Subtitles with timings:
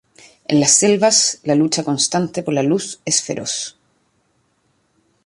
[0.45, 3.77] En las selvas, la lucha constante por la luz es feroz.